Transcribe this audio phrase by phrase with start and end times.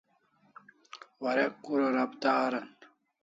[1.21, 2.67] Warek kura rabita aran